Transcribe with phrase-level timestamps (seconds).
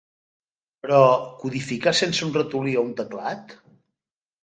[0.85, 1.01] Però
[1.45, 3.59] codificar sense un ratolí o un teclat?